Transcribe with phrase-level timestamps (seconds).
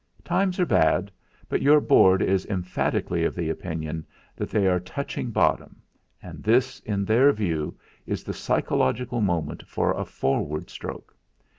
[0.23, 1.11] "Times are bad,
[1.47, 4.03] but your Board is emphatically of the opinion
[4.35, 5.79] that they are touching bottom;
[6.23, 7.77] and this, in their view,
[8.07, 11.15] is the psychological moment for a forward stroke.